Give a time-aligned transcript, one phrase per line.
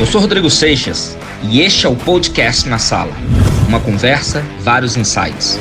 [0.00, 1.16] Eu sou Rodrigo Seixas
[1.50, 3.12] e este é o podcast na sala.
[3.68, 5.56] Uma conversa, vários insights.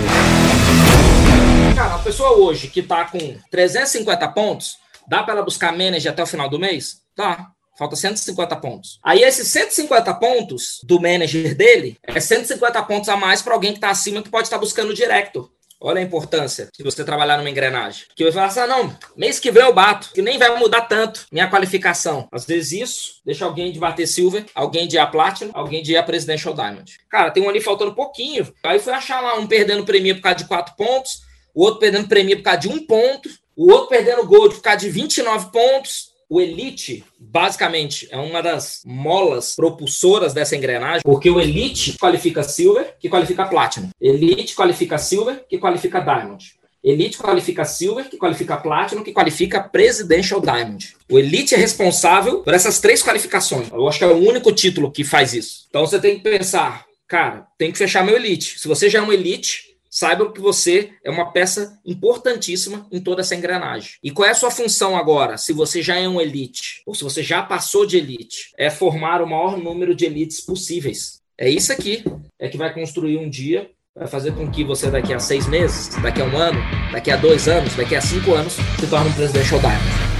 [1.76, 4.78] Cara, a pessoa hoje que tá com 350 pontos,
[5.08, 6.98] dá para ela buscar manager até o final do mês?
[7.16, 7.48] Dá.
[7.78, 9.00] Falta 150 pontos.
[9.04, 13.78] Aí esses 150 pontos do manager dele é 150 pontos a mais para alguém que
[13.78, 15.50] está acima que pode estar tá buscando o director.
[15.86, 18.06] Olha a importância de você trabalhar numa engrenagem.
[18.16, 20.84] Que vai falar assim: ah, não, mês que vem eu bato, que nem vai mudar
[20.84, 22.26] tanto minha qualificação.
[22.32, 25.92] Às vezes isso deixa alguém de bater Silver, alguém de ir a Platinum, alguém de
[25.92, 26.98] ir a Presidential Diamond.
[27.10, 28.48] Cara, tem um ali faltando pouquinho.
[28.64, 31.20] Aí foi achar lá um perdendo prêmio por causa de 4 pontos,
[31.54, 34.80] o outro perdendo prêmio por causa de 1 ponto, o outro perdendo gold por causa
[34.80, 36.13] de 29 pontos.
[36.34, 42.96] O Elite, basicamente, é uma das molas propulsoras dessa engrenagem, porque o Elite qualifica Silver,
[43.00, 43.90] que qualifica Platinum.
[44.02, 46.44] Elite qualifica Silver, que qualifica Diamond.
[46.84, 50.96] Elite qualifica Silver, que qualifica Platinum, que qualifica Presidential Diamond.
[51.08, 53.70] O Elite é responsável por essas três qualificações.
[53.72, 55.68] Eu acho que é o único título que faz isso.
[55.70, 58.60] Então você tem que pensar, cara, tem que fechar meu Elite.
[58.60, 63.22] Se você já é um Elite, saiba que você é uma peça importantíssima em toda
[63.22, 63.92] essa engrenagem.
[64.04, 67.04] E qual é a sua função agora, se você já é um elite, ou se
[67.04, 68.50] você já passou de elite?
[68.58, 71.20] É formar o maior número de elites possíveis.
[71.38, 72.04] É isso aqui,
[72.40, 75.90] é que vai construir um dia, vai fazer com que você daqui a seis meses,
[76.02, 76.60] daqui a um ano,
[76.92, 80.14] daqui a dois anos, daqui a cinco anos, se torne um presidente Diamond.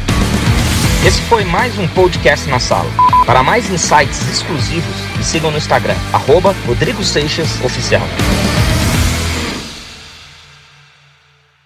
[1.08, 2.92] Esse foi mais um podcast na sala.
[3.26, 8.04] Para mais insights exclusivos, me sigam no Instagram, arroba Rodrigo Seixas Oficial.